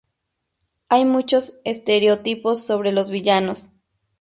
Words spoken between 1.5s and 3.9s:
estereotipos sobre los villanos.